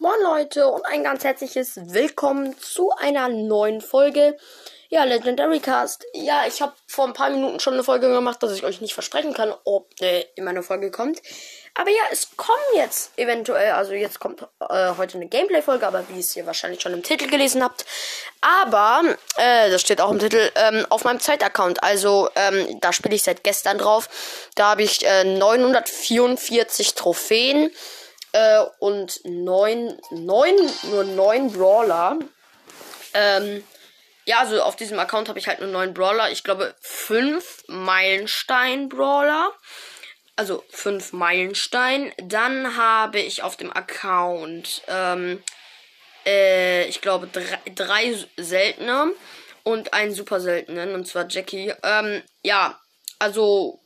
[0.00, 4.36] Moin Leute und ein ganz herzliches Willkommen zu einer neuen Folge.
[4.88, 6.04] Ja, Legendary Cast.
[6.12, 8.92] Ja, ich habe vor ein paar Minuten schon eine Folge gemacht, dass ich euch nicht
[8.92, 11.22] versprechen kann, ob äh, immer eine Folge kommt.
[11.74, 16.18] Aber ja, es kommen jetzt eventuell, also jetzt kommt äh, heute eine Gameplay-Folge, aber wie
[16.18, 17.86] es ihr wahrscheinlich schon im Titel gelesen habt.
[18.40, 19.00] Aber,
[19.36, 21.84] äh, das steht auch im Titel, ähm, auf meinem Zeitaccount.
[21.84, 24.08] Also, ähm, da spiele ich seit gestern drauf.
[24.56, 27.70] Da habe ich äh, 944 Trophäen
[28.34, 30.56] äh, und neun, neun,
[30.90, 32.18] nur neun Brawler.
[33.14, 33.62] Ähm,
[34.24, 36.32] ja, also auf diesem Account habe ich halt nur neun Brawler.
[36.32, 39.52] Ich glaube fünf Meilenstein-Brawler.
[40.34, 42.12] Also fünf Meilenstein.
[42.16, 45.40] Dann habe ich auf dem Account, ähm,
[46.26, 49.12] äh, ich glaube drei, drei seltene
[49.62, 51.72] und einen super seltenen, und zwar Jackie.
[51.84, 52.80] Ähm, ja,
[53.20, 53.80] also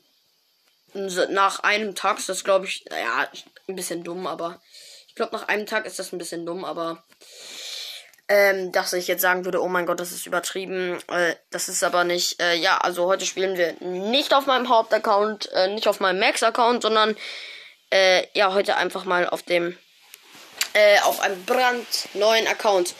[0.95, 3.29] nach einem Tag ist das, glaube ich, ja,
[3.69, 4.61] ein bisschen dumm, aber
[5.07, 7.03] ich glaube, nach einem Tag ist das ein bisschen dumm, aber
[8.29, 10.99] ähm, dass ich jetzt sagen würde, oh mein Gott, das ist übertrieben.
[11.11, 12.41] Äh, das ist aber nicht.
[12.41, 16.83] Äh, ja, also heute spielen wir nicht auf meinem Hauptaccount, äh, nicht auf meinem Max-Account,
[16.83, 17.17] sondern
[17.91, 19.77] äh, ja, heute einfach mal auf dem,
[20.75, 22.95] äh, auf einem brandneuen Account.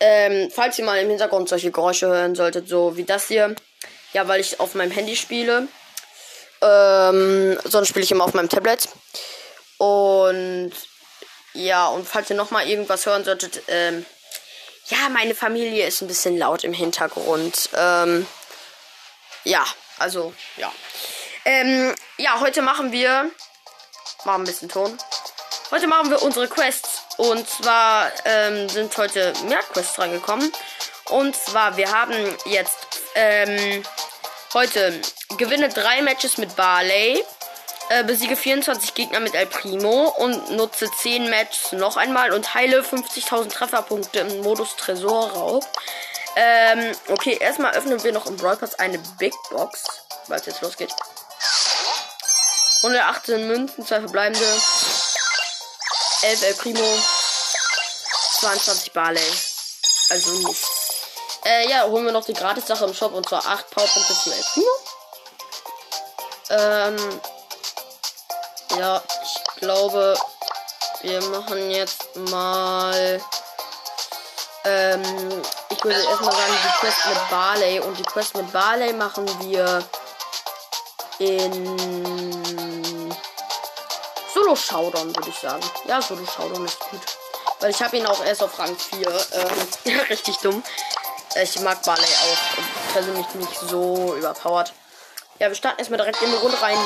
[0.00, 3.54] Ähm, falls ihr mal im Hintergrund solche Geräusche hören solltet, so wie das hier.
[4.12, 5.68] Ja, weil ich auf meinem Handy spiele.
[6.62, 8.88] Ähm, sonst spiele ich immer auf meinem Tablet.
[9.78, 10.72] Und
[11.54, 14.04] ja, und falls ihr nochmal irgendwas hören solltet, ähm,
[14.88, 17.70] ja, meine Familie ist ein bisschen laut im Hintergrund.
[17.74, 18.26] Ähm,
[19.44, 19.64] ja,
[19.98, 20.72] also, ja.
[21.44, 23.30] Ähm, ja, heute machen wir.
[24.24, 24.98] Machen ein bisschen Ton.
[25.70, 27.02] Heute machen wir unsere Quests.
[27.16, 30.52] Und zwar ähm, sind heute mehr Quests reingekommen.
[31.10, 32.14] Und zwar, wir haben
[32.46, 33.82] jetzt ähm,
[34.54, 35.00] heute
[35.36, 37.24] gewinne drei Matches mit Barley.
[37.90, 42.82] Äh, besiege 24 Gegner mit El Primo und nutze 10 Matches noch einmal und heile
[42.82, 45.64] 50.000 Trefferpunkte im Modus Tresorraub.
[46.36, 49.84] Ähm, okay, erstmal öffnen wir noch im Brawl Pass eine Big Box,
[50.26, 50.94] weil es jetzt losgeht.
[52.82, 54.44] 118 Münzen, zwei verbleibende.
[56.22, 56.98] 11 El Primo.
[58.40, 59.20] 22 Barley.
[60.10, 60.68] Also nichts.
[61.44, 64.44] Äh, ja, holen wir noch die Gratis-Sache im Shop und zwar 8 Powerpunkte zu El
[64.52, 64.70] Primo.
[66.50, 67.20] Ähm,
[68.78, 70.16] ja, ich glaube,
[71.02, 73.20] wir machen jetzt mal.
[74.64, 75.02] Ähm,
[75.70, 77.80] ich würde erstmal sagen, die Quest mit Barley.
[77.80, 79.84] Und die Quest mit Barley machen wir
[81.18, 83.14] in
[84.34, 85.62] Solo Showdown, würde ich sagen.
[85.86, 87.00] Ja, Solo Showdown ist gut.
[87.60, 89.26] Weil ich habe ihn auch erst auf Rang 4.
[89.32, 90.62] Ähm, richtig dumm.
[91.42, 92.92] Ich mag Barley auch.
[92.92, 94.72] Persönlich nicht so überpowered.
[95.38, 96.78] Ja, wir starten erstmal direkt in die Runde rein.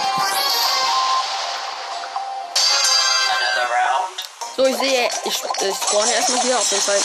[4.62, 7.00] So, ich sehe, ich, ich spawne erstmal hier auf jeden Fall.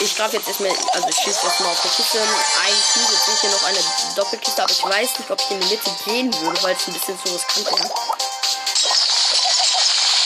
[0.00, 3.02] Ich greife jetzt erstmal, also ich schieße erstmal auf der Kiste ein Team.
[3.10, 3.78] Jetzt sehe ich hier noch eine
[4.14, 6.92] Doppelkiste, aber ich weiß nicht, ob ich in die Mitte gehen würde, weil es ein
[6.92, 7.90] bisschen zu riskant wäre.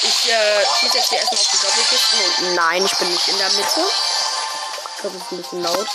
[0.03, 3.39] Ich äh, schieße jetzt hier erstmal auf die Doppelkisten und nein, ich bin nicht in
[3.39, 3.81] der Mitte.
[4.97, 5.89] Ich glaube, es ist ein bisschen laut.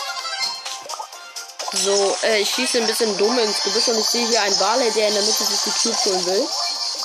[1.83, 4.89] So, äh, ich schieße ein bisschen dumm ins Gebüsch und ich sehe hier einen Barley,
[4.91, 6.47] der in der Mitte sich die Cube holen will.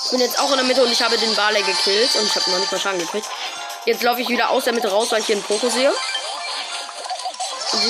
[0.07, 2.33] Ich bin jetzt auch in der Mitte und ich habe den Barley gekillt und ich
[2.33, 3.27] habe noch nicht mal Schaden gekriegt.
[3.87, 5.93] Jetzt laufe ich wieder aus der Mitte raus, weil ich hier einen Poko sehe.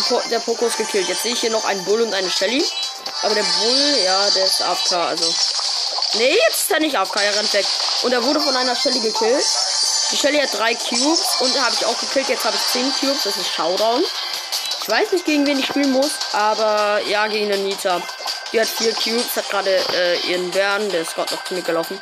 [0.07, 1.07] Po der Poko ist gekillt.
[1.07, 2.63] Jetzt sehe ich hier noch einen Bull und eine Shelly.
[3.23, 5.33] Aber der Bull, ja, der ist AFK, also.
[6.13, 7.65] Nee, jetzt ist er nicht AFK, er rennt weg.
[8.03, 9.43] Und er wurde von einer Shelly gekillt.
[10.11, 12.29] Die Shelly hat drei Cubes und habe ich auch gekillt.
[12.29, 14.03] Jetzt habe ich zehn Cubes, das ist Showdown.
[14.83, 18.03] Ich weiß nicht, gegen wen ich spielen muss, aber ja, gegen den Nita.
[18.51, 21.63] Die hat vier Cubes, hat gerade äh, ihren Bären, der ist gerade noch zu mir
[21.63, 21.99] gelaufen.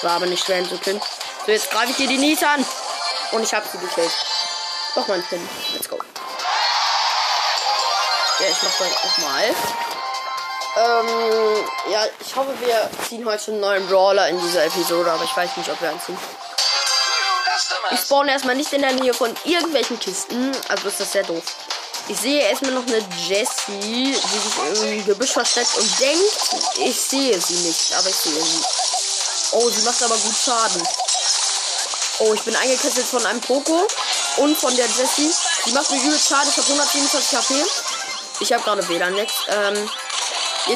[0.00, 1.02] War aber nicht schwer hinzukillen.
[1.44, 2.64] So, jetzt greife ich hier die Nita an.
[3.32, 4.12] Und ich habe sie gekillt.
[4.94, 5.48] Doch mal ein Pin.
[5.74, 5.98] Let's go.
[8.40, 9.54] Ja, ich mach mal nochmal.
[10.76, 15.36] Ähm, ja, ich hoffe, wir ziehen heute einen neuen Brawler in dieser Episode, aber ich
[15.36, 16.18] weiß nicht, ob wir einen ziehen.
[17.90, 21.42] Ich spawn erstmal nicht in der Nähe von irgendwelchen Kisten, also ist das sehr doof.
[22.06, 26.22] Ich sehe erstmal noch eine Jessie, die sich im Gebüsch versteckt und denkt,
[26.76, 28.64] ich sehe sie nicht, aber ich sehe sie.
[29.52, 30.86] Oh, sie macht aber gut Schaden.
[32.20, 33.86] Oh, ich bin eingekesselt von einem Poco
[34.38, 35.32] und von der Jessie.
[35.66, 36.48] Die macht mir übel Schaden.
[36.50, 37.54] Ich habe 127 HP.
[38.40, 39.32] Ich habe gerade WLAN nix.
[39.48, 39.88] Ähm,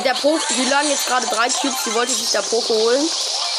[0.04, 1.82] der Poco, die lagen jetzt gerade drei Cubes.
[1.84, 3.10] Die wollte sich der Poco holen.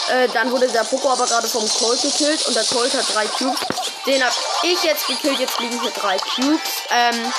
[0.08, 3.26] Äh, dann wurde der Poco aber gerade vom Colt gekillt und der Colt hat drei
[3.28, 3.60] Cubes.
[4.06, 5.40] Den habe ich jetzt gekillt.
[5.40, 6.70] Jetzt liegen hier drei Cubes.
[6.90, 7.34] Ähm,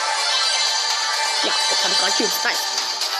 [1.42, 2.44] ja, jetzt habe ich drei Cubes.
[2.44, 2.58] Nice.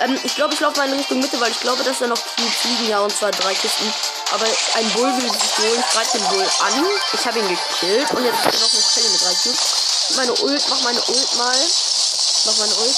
[0.01, 2.21] Ähm, ich glaube, ich laufe mal in Richtung Mitte, weil ich glaube, dass da noch
[2.37, 2.89] Cubes liegen.
[2.91, 3.93] Ja, und zwar drei Kisten.
[4.33, 5.85] Aber ein Bull will sich holen.
[5.87, 6.87] Ich greife den Bull an.
[7.13, 8.11] Ich habe ihn gekillt.
[8.13, 10.17] Und jetzt ist noch eine Stelle mit drei Cubes.
[10.17, 11.59] Meine Ult, mach meine Ult mal.
[12.47, 12.97] Mach meine Ult.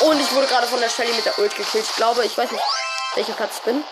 [0.00, 1.86] Und ich wurde gerade von der Shelly mit der Ult gekillt.
[1.88, 2.64] Ich glaube, ich weiß nicht,
[3.14, 3.84] welcher Platz ich bin.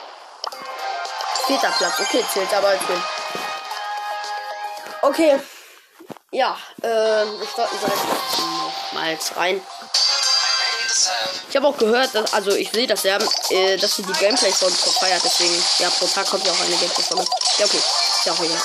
[1.47, 1.95] Vierter Platz.
[2.01, 3.03] Okay, zählt aber als Win.
[5.03, 5.41] Okay.
[6.31, 7.97] Ja, äh, wir starten direkt
[8.93, 9.63] nochmals rein.
[11.51, 13.19] Ich habe auch gehört, dass, also ich sehe das ja,
[13.51, 17.25] äh, dass sie die Gameplay-Folge verfeiert, deswegen, ja, pro Tag kommt ja auch eine Gameplay-Folge.
[17.59, 17.79] Ja, okay.
[17.79, 18.63] Ist ja auch egal.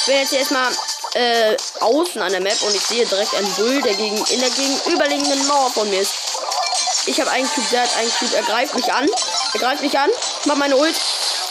[0.00, 0.70] Ich bin jetzt hier erstmal
[1.14, 4.50] äh, außen an der Map und ich sehe direkt einen Bull, der gegen, in der
[4.50, 6.12] gegenüberliegenden Mauer von mir ist.
[7.06, 9.08] Ich habe einen Cube, der hat einen Cube, er greift mich an.
[9.54, 10.10] Er greift mich an.
[10.40, 10.96] Ich mach meine Ult.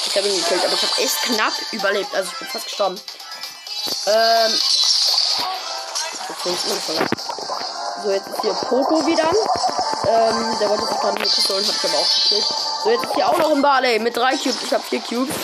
[0.06, 2.14] Ich habe ihn gekillt, aber ich habe echt knapp überlebt.
[2.14, 3.02] Also ich bin fast gestorben.
[4.08, 4.60] Ähm.
[8.04, 9.30] So, jetzt ist hier Poco wieder.
[10.08, 12.46] Ähm, der wollte sich gerade eine Kiste holen, hab ich aber auch gekillt.
[12.84, 14.62] So, jetzt ist hier auch noch ein Barley mit drei Cubes.
[14.64, 15.36] Ich habe vier Cubes.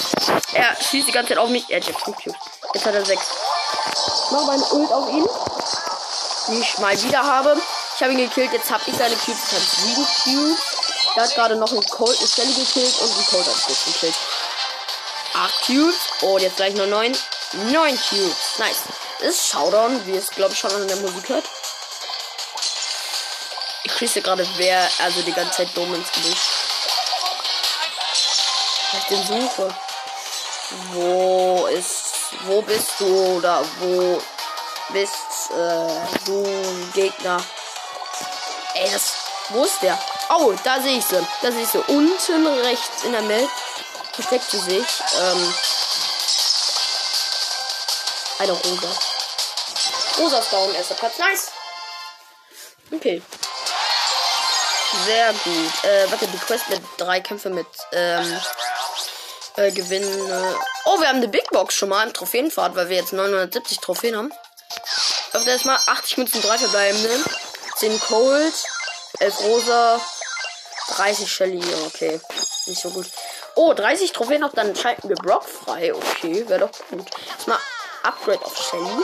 [0.53, 1.69] Er schießt die ganze Zeit auf mich.
[1.69, 2.37] Er hat jetzt fünf Cubes.
[2.73, 3.25] Jetzt hat er sechs.
[4.25, 5.25] Ich mache meine Ult auf ihn.
[6.49, 7.57] Die ich mal wieder habe.
[7.95, 8.51] Ich habe ihn gekillt.
[8.51, 9.39] Jetzt habe ich seine Cubes.
[9.47, 9.65] Ich habe
[9.95, 10.61] sieben Cubes.
[11.15, 14.15] Er hat gerade noch einen Colt, eine Stelle gekillt und einen Colt hat gekillt.
[15.33, 15.95] Acht Cubes.
[16.21, 17.17] Und jetzt gleich nur neun.
[17.71, 18.59] Neun Cubes.
[18.59, 18.83] Nice.
[19.19, 21.45] Das ist Showdown, wie es glaube ich schon an der Musik hört.
[24.01, 26.41] Ich schieße gerade wer, also die ganze Zeit dumm ins Gesicht.
[28.93, 29.75] Ich den suche.
[30.93, 32.13] Wo ist.
[32.45, 33.37] Wo bist du?
[33.37, 34.19] Oder wo
[34.89, 36.43] bist äh, du
[36.95, 37.43] Gegner?
[38.73, 39.11] Ey, das.
[39.49, 39.99] Wo ist der?
[40.29, 41.23] Oh, da sehe ich sie.
[41.43, 41.77] Da sehe ich sie.
[41.77, 43.49] Unten rechts in der Map
[44.13, 44.87] versteckt sie sich.
[45.21, 45.53] Ähm,
[48.39, 48.99] eine Rosa.
[50.17, 51.19] Rosa ist down, erster Platz.
[51.19, 51.51] Nice.
[52.91, 53.21] Okay.
[55.05, 55.83] Sehr gut.
[55.83, 58.39] Äh, warte, die Quest mit drei Kämpfe mit ähm,
[59.55, 60.29] äh, gewinnen.
[60.29, 60.55] Äh.
[60.85, 64.17] Oh, wir haben eine Big Box schon mal im Trophäenfahrt, weil wir jetzt 970 Trophäen
[64.17, 64.31] haben.
[65.33, 67.09] Auf der erstmal 80 Münzen, 3 verbleibende.
[67.77, 68.53] 10 Cold,
[69.19, 70.01] 11 Rosa,
[70.95, 71.63] 30 Shelly.
[71.87, 72.19] Okay,
[72.67, 73.07] nicht so gut.
[73.55, 75.93] Oh, 30 Trophäen noch, dann schalten wir Brock frei.
[75.93, 77.07] Okay, wäre doch gut.
[77.35, 77.59] Erstmal
[78.03, 79.03] Upgrade auf Shelly.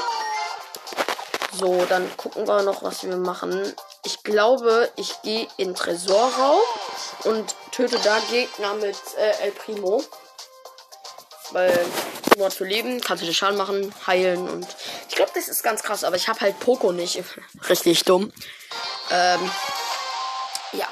[1.53, 3.73] So, dann gucken wir noch, was wir machen.
[4.03, 6.59] Ich glaube, ich gehe in Tresorraum
[7.23, 10.03] und töte da Gegner mit äh, El Primo.
[11.51, 11.85] Weil
[12.37, 14.67] nur zu leben, kannst du dir Schaden machen, heilen und
[15.07, 17.23] ich glaube, das ist ganz krass, aber ich habe halt Poco nicht.
[17.69, 18.33] Richtig dumm.
[19.09, 19.51] Ähm,
[20.73, 20.87] ja.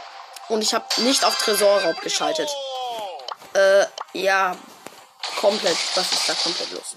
[0.47, 2.49] Und ich habe nicht auf Tresorraub geschaltet.
[3.53, 4.55] Äh, ja.
[5.39, 5.77] Komplett.
[5.95, 6.95] Was ist da komplett los?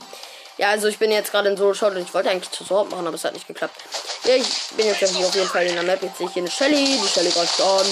[0.59, 3.07] Ja, also ich bin jetzt gerade in Solo Shot und ich wollte eigentlich Tresor machen,
[3.07, 3.77] aber es hat nicht geklappt.
[4.25, 6.03] Ja, ich bin jetzt auf jeden Fall in der Map.
[6.03, 6.99] Jetzt sehe ich hier eine Shelly.
[7.01, 7.87] Die Shelly greift an.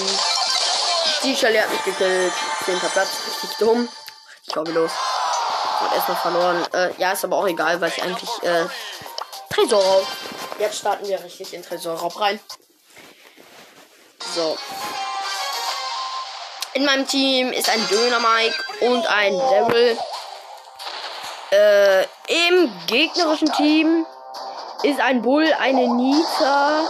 [1.23, 2.33] Die Shelly hat mich gekillt.
[2.65, 3.07] Zehnter Platz.
[3.25, 3.87] Richtig dumm.
[4.39, 4.91] Richtig hobbylos.
[5.79, 6.67] Hat erstmal verloren.
[6.73, 8.65] Äh, ja, ist aber auch egal, weil ich eigentlich äh,
[9.49, 10.05] Tresorraub.
[10.59, 12.37] Jetzt starten wir richtig in Tresorraub rein.
[14.35, 14.57] So.
[16.73, 19.97] In meinem Team ist ein Döner Mike und ein Daryl.
[21.51, 24.05] Äh, Im gegnerischen Team
[24.83, 26.81] ist ein Bull, eine Nita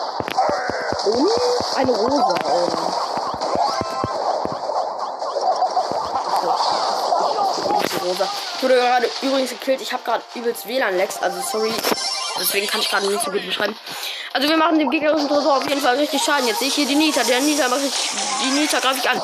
[1.05, 1.29] und
[1.75, 2.35] eine Rosa.
[8.55, 9.81] Ich wurde gerade übrigens gekillt.
[9.81, 11.71] Ich habe gerade übelst WLAN-Lex, also sorry.
[12.39, 13.77] Deswegen kann ich gerade nicht so gut beschreiben.
[14.33, 16.47] Also wir machen dem gegnerischen Tresor auf jeden Fall richtig Schaden.
[16.47, 17.21] Jetzt sehe ich hier die Nita.
[17.23, 18.09] Der Nita mache ich.
[18.43, 19.21] Die Nita greife ich an.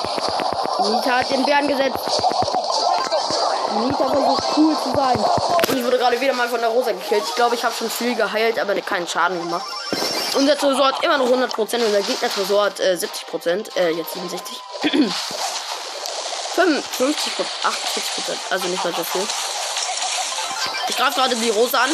[0.80, 1.98] Die Nita hat den Bären gesetzt.
[3.74, 5.18] Die Nita versucht cool zu sein.
[5.68, 7.24] Und ich wurde gerade wieder mal von der Rosa gekillt.
[7.28, 9.66] Ich glaube, ich habe schon viel geheilt, aber keinen Schaden gemacht.
[10.36, 11.58] Unser Tresor hat immer noch 100%.
[11.58, 13.76] Unser Gegner-Tresor hat äh, 70%.
[13.78, 14.62] Äh, jetzt 67.
[16.56, 17.44] 55 48%
[18.52, 19.28] Also nicht mal so viel.
[20.90, 21.90] Ich greife gerade die Rosa an.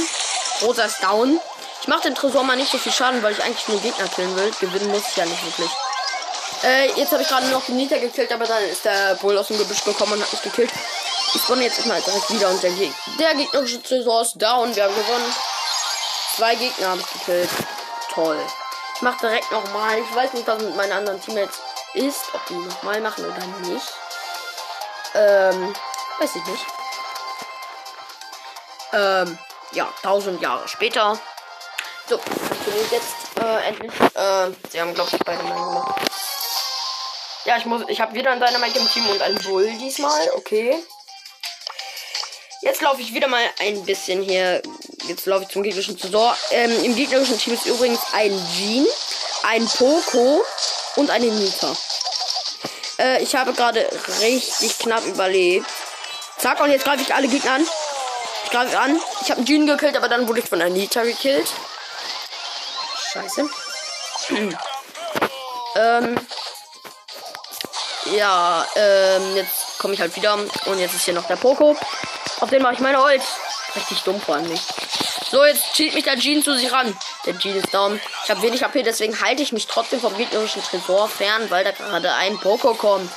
[0.61, 1.39] Rosa ist down.
[1.81, 4.35] Ich mache dem Tresor mal nicht so viel Schaden, weil ich eigentlich nur Gegner killen
[4.35, 4.51] will.
[4.59, 5.71] Gewinnen muss ich ja nicht wirklich.
[6.63, 9.47] Äh, jetzt habe ich gerade noch den Nita gekillt, aber dann ist der Bull aus
[9.47, 10.71] dem Gebüsch gekommen und hat mich gekillt.
[11.33, 14.75] Ich spawne jetzt mal direkt wieder und der, Geg der gegnerische Tresor ist down.
[14.75, 15.35] Wir haben gewonnen.
[16.35, 17.49] Zwei Gegner habe ich gekillt.
[18.11, 18.39] Toll.
[18.95, 19.99] Ich mache direkt nochmal.
[19.99, 21.59] Ich weiß nicht, was mit meinen anderen Teammates
[21.93, 22.21] ist.
[22.33, 23.87] Ob die nochmal machen oder nicht.
[25.13, 25.75] Ähm,
[26.19, 26.65] weiß ich nicht.
[28.93, 29.37] Ähm,
[29.71, 31.19] ja, tausend Jahre später.
[32.07, 33.91] So, funktioniert jetzt äh, endlich.
[34.15, 36.01] Äh, sie haben, glaube ich, beide mal gemacht.
[37.45, 37.83] Ja, ich muss.
[37.87, 40.31] Ich habe wieder ein Dynamite im Team und einen Bull diesmal.
[40.35, 40.83] Okay.
[42.61, 44.61] Jetzt laufe ich wieder mal ein bisschen hier.
[45.07, 46.35] Jetzt laufe ich zum gegnerischen Tresor.
[46.51, 48.85] Ähm, Im gegnerischen Team ist übrigens ein Jean,
[49.43, 50.43] ein Poco
[50.97, 51.73] und eine Nita.
[52.99, 53.87] Äh, ich habe gerade
[54.19, 55.65] richtig knapp überlebt.
[56.37, 57.67] Zack, und jetzt greife ich alle Gegner an.
[58.43, 58.99] Ich greife an.
[59.21, 61.47] Ich habe einen Jean gekillt, aber dann wurde ich von Anita gekillt.
[63.13, 63.49] Scheiße.
[65.75, 66.27] ähm.
[68.15, 70.33] Ja, ähm, jetzt komme ich halt wieder.
[70.33, 71.77] Und jetzt ist hier noch der Poco.
[72.39, 73.21] Auf den mache ich meine Ult.
[73.75, 74.59] Richtig dumm vor allem.
[75.29, 76.97] So, jetzt zieht mich der Jean zu sich ran.
[77.25, 77.99] Der Jean ist down.
[78.23, 81.71] Ich habe wenig AP, deswegen halte ich mich trotzdem vom gegnerischen Tresor fern, weil da
[81.71, 83.11] gerade ein Poco kommt.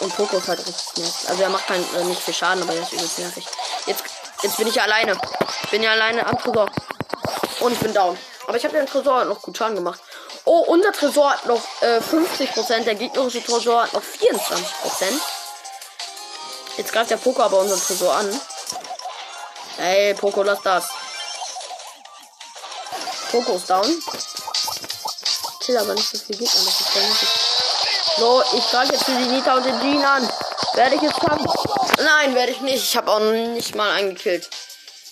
[0.00, 1.28] Und Poco ist halt richtig nervig.
[1.28, 3.44] Also er macht kein, äh, nicht viel Schaden, aber er ist übelst nervig.
[3.86, 4.04] Jetzt,
[4.42, 5.20] jetzt bin ich ja alleine.
[5.64, 6.70] Ich bin ja alleine am Tresor.
[7.60, 8.16] Und ich bin down.
[8.46, 10.00] Aber ich habe den Tresor noch gut Schaden gemacht.
[10.44, 12.84] Oh, unser Tresor hat noch äh, 50%.
[12.84, 15.20] Der gegnerische Tresor hat noch 24%.
[16.80, 18.40] Jetzt greift der Poco aber unseren Tresor an.
[19.76, 20.88] Ey, Poco, lass das.
[23.30, 24.02] Poco ist down.
[25.60, 27.32] Kill aber nicht so viel Gegner, das ist nicht.
[28.16, 30.32] So, ich greife jetzt die Nita und den Jean an.
[30.72, 31.46] Werde ich jetzt schaffen?
[31.98, 32.82] Nein, werde ich nicht.
[32.82, 34.48] Ich habe auch nicht mal einen gekillt.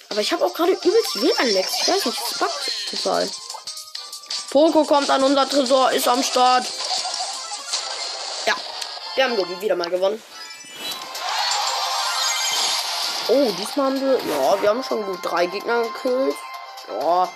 [0.09, 1.71] Aber ich habe auch gerade übelst WLAN-Lex.
[1.83, 3.31] Ich weiß nicht, das packt total.
[4.51, 6.65] Poco kommt an unser Tresor, ist am Start.
[8.47, 8.55] Ja,
[9.17, 10.23] wir haben wieder mal gewonnen.
[13.29, 14.19] Oh, diesmal haben wir.
[14.19, 16.37] Ja, wir haben schon gut drei Gegner gekillt.
[17.01, 17.29] Ja.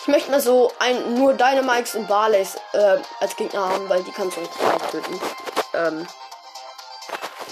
[0.00, 4.12] Ich möchte mal so ein nur Dynamics und Barleys äh, als Gegner haben, weil die
[4.12, 4.52] kannst du nicht
[4.90, 5.20] töten.
[5.74, 6.06] Ähm.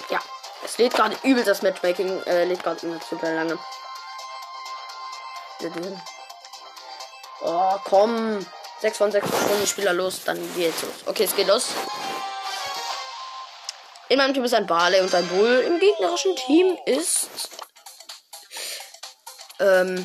[0.08, 0.20] Ja.
[0.64, 2.22] Es lädt gerade übel das Matchmaking.
[2.24, 3.58] Äh, lädt gerade immer super lange.
[7.42, 8.46] Oh, komm.
[8.80, 10.92] 6 von 6 Stunden Spieler los, dann geht's los.
[11.06, 11.68] Okay, es geht los.
[14.10, 15.62] In meinem Team ist ein Barley und ein Bull.
[15.64, 17.28] Im gegnerischen Team ist.
[19.60, 20.04] Ähm.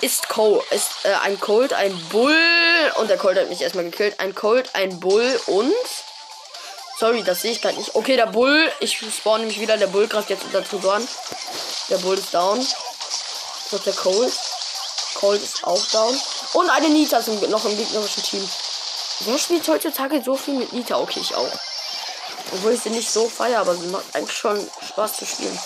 [0.00, 0.60] Ist Cole.
[0.72, 2.36] Ist äh, ein Colt, ein Bull.
[2.96, 4.18] Und der Colt hat mich erstmal gekillt.
[4.18, 5.72] Ein Colt, ein Bull und.
[6.98, 7.94] Sorry, das sehe ich gerade nicht.
[7.94, 8.68] Okay, der Bull.
[8.80, 9.76] Ich spawn nämlich wieder.
[9.76, 11.08] Der Bull greift jetzt unter Tresor an.
[11.90, 12.58] Der Bull ist down.
[12.58, 14.32] Das ist der Colt.
[15.14, 16.20] Colt ist auch down.
[16.54, 18.50] Und eine Nita ist noch im gegnerischen Team.
[19.20, 20.98] Wer spielt heutzutage so viel mit Nita?
[20.98, 21.50] Okay, ich auch.
[22.52, 25.58] Obwohl ich sie nicht so feiere, aber sie macht eigentlich schon Spaß zu spielen.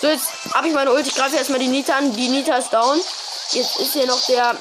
[0.00, 1.06] So, jetzt habe ich meine Ult.
[1.06, 2.14] Ich greife erstmal die Nita an.
[2.14, 3.00] Die Nita ist down.
[3.50, 4.56] Jetzt ist hier noch der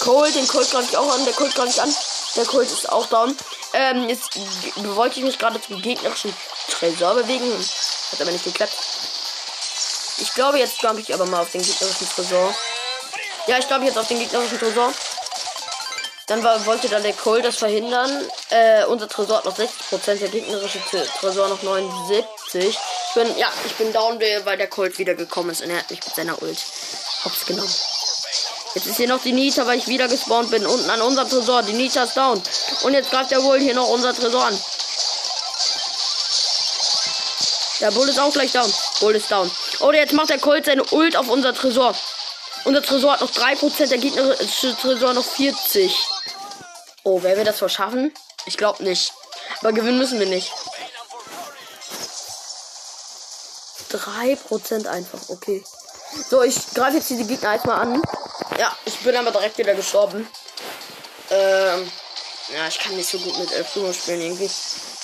[0.00, 0.34] Colt.
[0.34, 1.24] Den Colt greife ich auch an.
[1.24, 1.94] Der Colt greife ich an.
[2.36, 3.36] Der Colt ist auch down.
[3.72, 4.30] Ähm, jetzt
[4.76, 6.34] wollte ich mich gerade zum gegnerischen
[6.68, 7.50] Tresor bewegen.
[8.12, 8.74] Hat aber nicht geklappt.
[10.18, 12.54] Ich glaube, jetzt jump ich aber mal auf den gegnerischen Tresor.
[13.46, 14.92] Ja, ich glaube jetzt auf den gegnerischen Tresor.
[16.28, 18.10] Dann war, wollte dann der Colt das verhindern.
[18.50, 20.78] Äh, unser Tresor hat noch 60%, der gegnerische
[21.20, 22.24] Tresor noch 79.
[22.54, 25.90] Ich bin, ja, ich bin down, weil der Colt wieder gekommen ist und er hat
[25.90, 26.58] mich mit seiner Ult
[27.24, 27.72] hops genommen.
[28.74, 30.66] Jetzt ist hier noch die Nita, weil ich wieder gespawnt bin.
[30.66, 31.62] Unten an unserem Tresor.
[31.62, 32.42] Die Nita ist down.
[32.82, 34.60] Und jetzt greift der Bull hier noch unser Tresor an.
[37.80, 38.70] Der Bull ist auch gleich down.
[39.00, 39.50] Bull ist down.
[39.80, 41.94] Oh, jetzt macht der Colt seine Ult auf unser Tresor.
[42.64, 45.94] Unser Tresor hat noch 3%, der gegnerische Tresor noch 40.
[47.04, 48.12] Oh, werden wir das verschaffen?
[48.46, 49.12] Ich glaube nicht.
[49.60, 50.52] Aber gewinnen müssen wir nicht.
[53.90, 55.64] 3% einfach, okay.
[56.28, 58.02] So, ich greife jetzt diese Gegner erstmal an.
[58.58, 60.28] Ja, ich bin aber direkt wieder gestorben.
[61.30, 61.90] Ähm,
[62.54, 64.50] ja, ich kann nicht so gut mit Elf spielen irgendwie.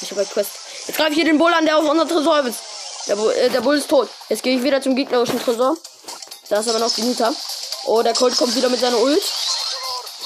[0.00, 0.50] Ich habe Quest.
[0.87, 2.61] Jetzt greife ich hier den Bull an, der auf unser Tresor ist.
[3.06, 4.08] Der, Bull, äh, der Bull ist tot.
[4.28, 5.76] Jetzt gehe ich wieder zum gegnerischen Tresor.
[6.49, 7.33] Da ist aber noch die Nita.
[7.87, 9.23] Oh, der Colt kommt wieder mit seiner Ult.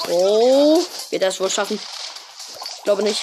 [0.09, 1.79] Oh, wird er es wohl schaffen?
[2.77, 3.21] Ich glaube nicht.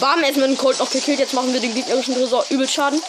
[0.00, 1.18] Bam, ist mit dem Colt noch gekillt.
[1.18, 3.02] Jetzt machen wir den gegnerischen Tresor übel Schaden.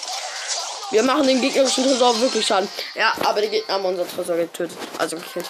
[0.91, 2.69] Wir machen den gegnerischen Tresor wirklich Schaden.
[2.95, 4.77] Ja, aber die Gegner haben unser Tresor getötet.
[4.97, 5.49] Also gekillt.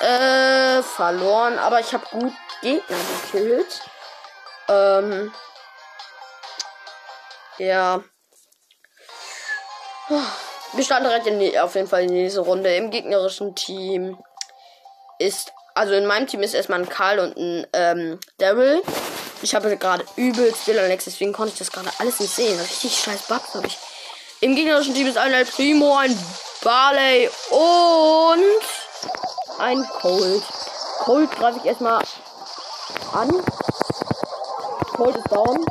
[0.00, 1.58] Äh, verloren.
[1.58, 2.96] Aber ich habe gut Gegner
[3.32, 3.80] gekillt.
[4.68, 5.32] Ähm.
[7.58, 8.02] Ja.
[10.08, 12.74] Wir starten direkt in die, auf jeden Fall in diese Runde.
[12.74, 14.18] Im gegnerischen Team
[15.18, 18.82] ist, also in meinem Team ist erstmal ein Karl und ein ähm, Daryl.
[19.42, 22.58] Ich habe gerade übelst Bill Alex, deswegen konnte ich das gerade alles nicht sehen.
[22.58, 23.78] Richtig scheiß Bugs habe ich.
[24.40, 26.18] Im gegnerischen Team ist ein El Primo, ein
[26.62, 28.62] Barley und
[29.58, 30.42] ein Cold.
[31.00, 32.02] Cold greife ich erstmal
[33.12, 33.30] an.
[34.96, 35.64] Cold ist down.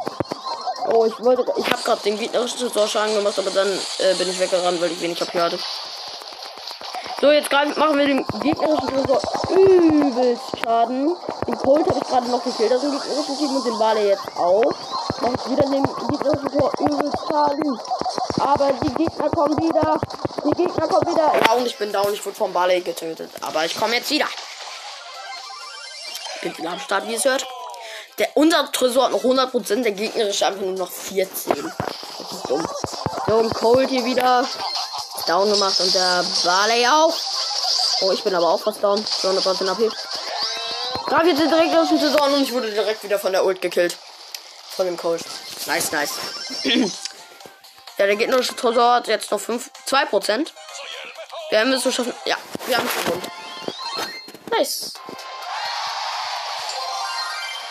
[0.88, 1.44] Oh, ich wollte.
[1.58, 5.02] Ich habe gerade den gegnerischen Torschaden gemacht, aber dann äh, bin ich weggerannt, weil ich
[5.02, 5.60] wenig HP hatte.
[7.20, 11.16] So, jetzt grad, machen wir den gegnerischen Tresor übelst Schaden.
[11.48, 14.28] Den Colt habe ich gerade noch das ist ein gegnerischen Team und den Bale jetzt
[14.38, 14.72] auch.
[15.22, 17.80] Mach ich wieder den gegnerischen Tor übelst Schaden.
[18.40, 20.00] Aber die Gegner kommen wieder.
[20.46, 21.34] Die Gegner kommen wieder.
[21.44, 23.32] Ja, und ich bin down, ich wurde vom Bale getötet.
[23.42, 24.28] Aber ich komme jetzt wieder.
[26.36, 27.46] Ich bin wieder am Start, wie es hört.
[28.18, 31.72] Der, unser Tresor hat noch 100%, der gegnerische einfach nur noch 14.
[32.18, 32.68] Das ist dumm.
[33.28, 34.48] So, und Cold hier wieder
[35.28, 37.14] down gemacht und der Barley auch.
[38.02, 39.04] Oh, ich bin aber auch fast down.
[39.04, 39.92] 200% AP.
[41.06, 43.98] Graf jetzt direkt aus dem Tresor und ich wurde direkt wieder von der Ult gekillt.
[44.76, 45.24] Von dem Cold.
[45.66, 46.12] Nice, nice.
[46.64, 50.48] ja, der gegnerische Tresor hat jetzt noch 5, 2%.
[51.50, 52.14] Wir haben es so schaffen.
[52.26, 53.24] Ja, wir haben es gewonnen.
[54.52, 54.94] Nice.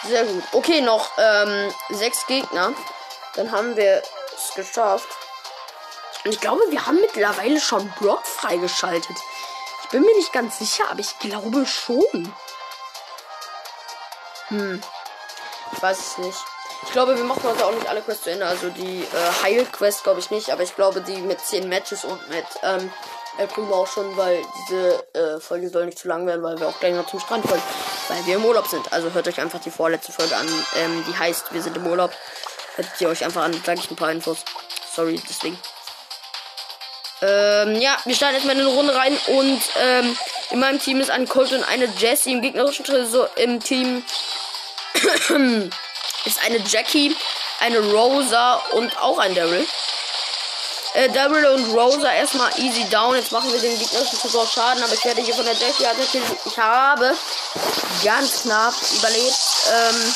[0.09, 0.45] Sehr gut.
[0.53, 2.73] Okay, noch ähm, sechs Gegner.
[3.35, 4.03] Dann haben wir
[4.37, 5.09] es geschafft.
[6.25, 9.17] Und ich glaube, wir haben mittlerweile schon Brock freigeschaltet.
[9.83, 12.35] Ich bin mir nicht ganz sicher, aber ich glaube schon.
[14.49, 14.83] Hm.
[15.73, 16.39] Ich weiß es nicht.
[16.83, 18.47] Ich glaube, wir machen heute auch nicht alle Quests zu Ende.
[18.47, 22.29] Also die äh, Heil-Quest glaube ich nicht, aber ich glaube die mit 10 Matches und
[22.29, 22.93] mit ähm,
[23.39, 26.69] El Primo auch schon, weil diese äh, Folge soll nicht zu lang werden, weil wir
[26.69, 27.63] auch gleich noch zum Strand wollen.
[28.09, 28.93] Weil wir im Urlaub sind.
[28.93, 30.47] Also hört euch einfach die vorletzte Folge an,
[30.77, 32.13] ähm, die heißt Wir sind im Urlaub.
[32.77, 34.39] Hört ihr euch einfach an, sage ich ein paar Infos.
[34.95, 35.59] Sorry, deswegen.
[37.23, 40.17] Ähm, ja, wir starten jetzt mal in eine Runde rein und ähm,
[40.51, 42.33] in meinem Team ist ein Colt und eine Jessie.
[42.33, 44.05] Im gegnerischen Tresor im Team
[46.25, 47.17] ist eine Jackie,
[47.61, 49.67] eine Rosa und auch ein Daryl.
[50.97, 53.15] Äh, Daryl und Rosa erstmal easy down.
[53.15, 56.25] Jetzt machen wir den gegnerischen Tresor Schaden, aber ich werde hier von der Jackie attackiert.
[56.47, 57.15] Ich habe
[58.03, 59.37] ganz knapp überlebt.
[59.71, 60.15] Ähm,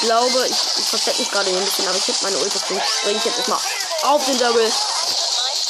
[0.00, 2.82] glaube, ich, ich verstecke mich gerade hier ein bisschen, aber ich habe meine Ult, deswegen
[2.82, 3.60] springe ich jetzt erstmal
[4.02, 4.72] auf den Daryl.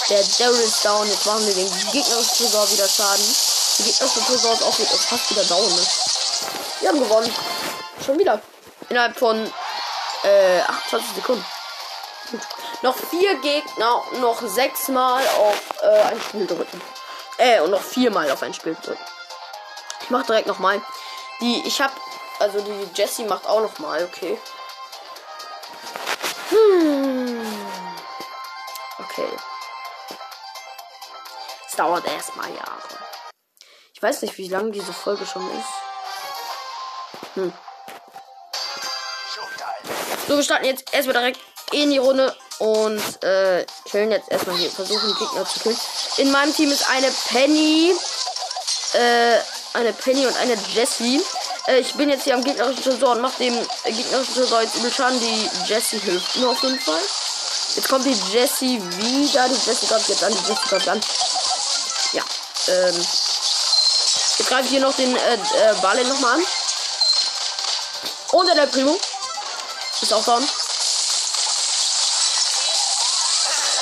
[0.08, 1.06] Der Daryl ist down.
[1.06, 3.36] Jetzt machen wir den gegnerischen Tresor wieder Schaden.
[3.78, 5.68] Der gegnerische Tresor ist auch ist fast wieder down.
[5.68, 5.82] Ne?
[6.80, 7.34] Wir haben gewonnen.
[8.06, 8.40] Schon wieder.
[8.88, 9.52] Innerhalb von
[10.22, 11.44] äh, 28 Sekunden.
[12.82, 16.80] Noch vier Gegner, noch sechsmal auf äh, ein Spiel drücken.
[17.38, 19.04] Äh, und noch viermal auf ein Spiel drücken.
[20.02, 20.82] Ich mach direkt nochmal.
[21.40, 21.92] Die, ich hab,
[22.38, 24.38] also die Jessie macht auch nochmal, okay.
[26.50, 27.44] Hm.
[28.98, 29.28] Okay.
[31.68, 32.80] Es dauert erstmal Jahre.
[33.92, 37.34] Ich weiß nicht, wie lange diese Folge schon ist.
[37.34, 37.52] Hm.
[40.28, 41.40] So, wir starten jetzt erstmal direkt
[41.74, 45.78] in die Runde und äh, chillen jetzt erstmal hier, versuchen Gegner zu killen.
[46.18, 47.94] In meinem Team ist eine Penny,
[48.92, 49.38] äh,
[49.72, 51.20] eine Penny und eine Jessie.
[51.66, 54.92] Äh, ich bin jetzt hier am gegnerischen Tresor und mache dem gegnerischen Tresor jetzt übel
[54.92, 55.18] Schaden.
[55.20, 57.00] Die Jessie hilft mir auf jeden Fall.
[57.74, 59.48] Jetzt kommt die Jessie wieder.
[59.48, 60.32] Die Jessie kommt jetzt an.
[60.32, 61.00] Die Jessie kommt an.
[62.12, 62.22] Ja.
[62.68, 63.06] Ähm.
[64.36, 66.44] Jetzt greife ich hier noch den äh, äh, Ball nochmal an.
[68.32, 68.96] Und der Primo.
[70.00, 70.46] Ist auch down.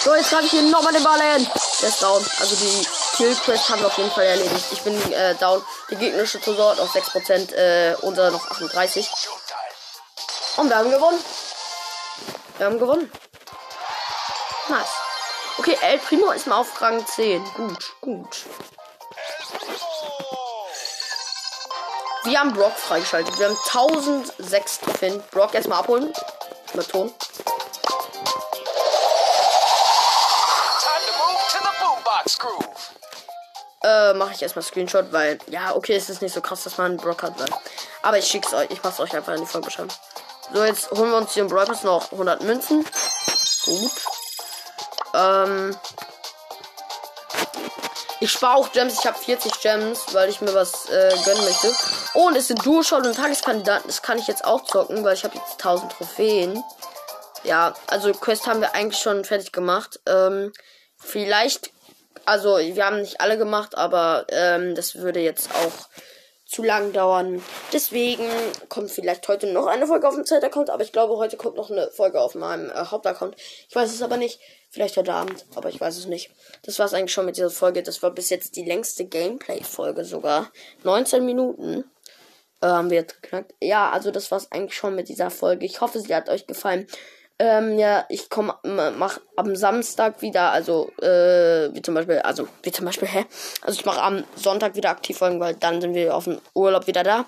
[0.03, 1.49] So, jetzt greife ich hier nochmal den Ball hin.
[1.81, 2.27] Der ist down.
[2.41, 2.87] Also die
[3.17, 4.65] Kill Quest haben wir auf jeden Fall erledigt.
[4.73, 5.65] Ich bin äh, down.
[5.91, 9.09] Der gegnerische Tresor auf 6%, äh, unser noch 38.
[10.57, 11.25] Und wir haben gewonnen.
[12.59, 13.13] Wir haben gewonnen.
[14.69, 14.89] Nice.
[15.59, 17.45] Okay, El Primo ist mal auf Rang 10.
[17.55, 18.37] Gut, gut.
[22.25, 23.39] Wir haben Brock freigeschaltet.
[23.39, 25.23] Wir haben 1006 Trophäen.
[25.31, 26.13] Brock erstmal abholen.
[26.75, 27.15] Mit Ton.
[33.85, 36.93] Äh, mache ich erstmal Screenshot, weil, ja, okay, es ist nicht so krass, dass man
[36.93, 37.49] einen Brock hat, weil.
[38.03, 39.93] Aber ich schick's euch, ich mach's euch einfach in die Folgebeschreibung.
[40.53, 42.85] So, jetzt holen wir uns hier im Brawl noch 100 Münzen.
[43.65, 43.91] Gut.
[45.15, 45.77] Ähm.
[48.21, 49.01] Ich spare auch Gems.
[49.01, 51.73] Ich habe 40 Gems, weil ich mir was äh, gönnen möchte.
[52.15, 53.89] Oh, und es sind Duo-Shot und Tageskandidaten.
[53.89, 56.63] Das kann ich jetzt auch zocken, weil ich habe jetzt 1000 Trophäen.
[57.43, 59.99] Ja, also Quest haben wir eigentlich schon fertig gemacht.
[60.07, 60.53] Ähm,
[60.97, 61.73] vielleicht,
[62.25, 65.89] also wir haben nicht alle gemacht, aber ähm, das würde jetzt auch
[66.53, 67.43] zu lang dauern.
[67.73, 68.29] Deswegen
[68.69, 71.71] kommt vielleicht heute noch eine Folge auf dem Zeitaccount, aber ich glaube, heute kommt noch
[71.71, 73.37] eine Folge auf meinem äh, Hauptaccount.
[73.69, 74.39] Ich weiß es aber nicht.
[74.69, 76.31] Vielleicht heute Abend, aber ich weiß es nicht.
[76.63, 77.83] Das war es eigentlich schon mit dieser Folge.
[77.83, 80.51] Das war bis jetzt die längste Gameplay-Folge sogar.
[80.83, 81.85] 19 Minuten
[82.61, 83.55] äh, haben wir jetzt geknackt.
[83.61, 85.65] Ja, also das war es eigentlich schon mit dieser Folge.
[85.65, 86.87] Ich hoffe, sie hat euch gefallen.
[87.43, 92.71] Ähm, ja, ich komme, mach am Samstag wieder, also, äh, wie zum Beispiel, also, wie
[92.71, 93.25] zum Beispiel, hä?
[93.63, 96.87] Also ich mache am Sonntag wieder aktiv Folgen, weil dann sind wir auf dem Urlaub
[96.87, 97.25] wieder da.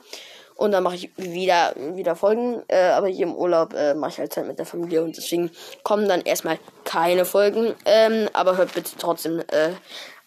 [0.55, 2.63] Und dann mache ich wieder, wieder Folgen.
[2.69, 5.51] Äh, aber hier im Urlaub äh, mache ich halt Zeit mit der Familie und deswegen
[5.83, 7.75] kommen dann erstmal keine Folgen.
[7.85, 9.71] Ähm, aber hört bitte trotzdem, äh,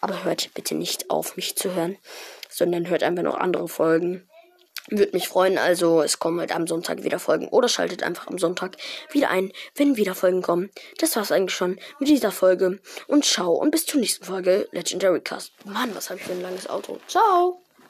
[0.02, 1.96] aber hört bitte nicht auf mich zu hören,
[2.50, 4.27] sondern hört einfach noch andere Folgen.
[4.90, 8.38] Würde mich freuen, also es kommen halt am Sonntag wieder Folgen oder schaltet einfach am
[8.38, 8.76] Sonntag
[9.10, 10.70] wieder ein, wenn wieder Folgen kommen.
[10.98, 15.20] Das war's eigentlich schon mit dieser Folge und ciao und bis zur nächsten Folge Legendary
[15.20, 15.52] Cast.
[15.64, 16.98] Mann, was habe ich für ein langes Auto.
[17.06, 17.60] Ciao!